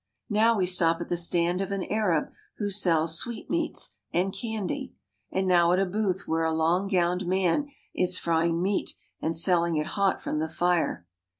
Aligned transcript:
Now 0.31 0.57
we 0.57 0.65
stop 0.65 0.99
at 0.99 1.09
the 1.09 1.15
stand 1.15 1.61
of 1.61 1.71
an 1.71 1.83
Arab 1.83 2.31
who 2.57 2.71
sells 2.71 3.19
sweet 3.19 3.51
meats 3.51 3.97
and 4.11 4.33
candy, 4.33 4.95
and 5.29 5.47
now 5.47 5.73
at 5.73 5.77
a 5.79 5.85
booth 5.85 6.23
where 6.27 6.43
a 6.43 6.51
long 6.51 6.87
gowned 6.87 7.27
man 7.27 7.67
is 7.93 8.17
frying 8.17 8.63
meat 8.63 8.95
and 9.21 9.37
selling 9.37 9.75
it 9.75 9.85
hot 9.93 10.19
from 10.19 10.39
the 10.39 10.49
fire. 10.49 11.05